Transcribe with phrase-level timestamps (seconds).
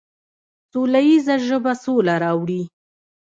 [0.71, 2.61] سوله ییزه ژبه سوله راوړي.